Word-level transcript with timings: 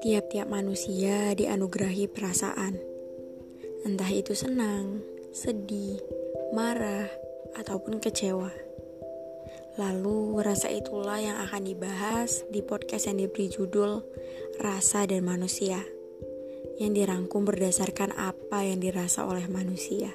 Tiap-tiap 0.00 0.50
manusia 0.50 1.30
dianugerahi 1.38 2.10
perasaan, 2.10 2.74
entah 3.86 4.10
itu 4.10 4.34
senang, 4.34 5.06
sedih, 5.30 6.02
marah, 6.50 7.06
ataupun 7.54 8.02
kecewa. 8.02 8.50
Lalu, 9.78 10.42
rasa 10.42 10.66
itulah 10.66 11.22
yang 11.22 11.38
akan 11.46 11.62
dibahas 11.62 12.42
di 12.50 12.66
podcast 12.66 13.06
yang 13.06 13.22
diberi 13.22 13.46
judul 13.46 14.02
"Rasa 14.58 15.06
dan 15.06 15.22
Manusia", 15.22 15.78
yang 16.82 16.90
dirangkum 16.90 17.46
berdasarkan 17.46 18.10
apa 18.18 18.66
yang 18.66 18.82
dirasa 18.82 19.22
oleh 19.30 19.46
manusia. 19.46 20.10